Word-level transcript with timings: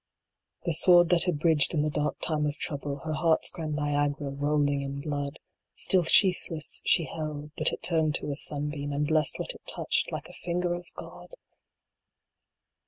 The 0.63 0.73
sword 0.73 1.09
that 1.09 1.25
had 1.25 1.37
bridged 1.37 1.75
in 1.75 1.83
the 1.83 1.91
dark 1.91 2.19
time 2.21 2.47
of 2.47 2.55
trouble, 2.57 3.01
Her 3.05 3.13
heart 3.13 3.41
s 3.43 3.51
grand 3.51 3.75
Niagara 3.75 4.31
rolling 4.31 4.81
in 4.81 4.99
blood; 4.99 5.37
Still 5.75 6.01
sheathless 6.01 6.81
she 6.83 7.03
held; 7.03 7.51
but 7.55 7.71
it 7.71 7.83
turned 7.83 8.15
to 8.15 8.31
a 8.31 8.35
sunbeam, 8.35 8.91
And 8.93 9.05
blessed 9.07 9.37
what 9.37 9.53
it 9.53 9.61
touched, 9.67 10.11
like 10.11 10.27
a 10.27 10.33
finger 10.33 10.73
of 10.73 10.87
God 10.95 11.27